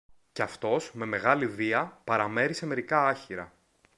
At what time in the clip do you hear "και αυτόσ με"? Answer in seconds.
0.31-1.05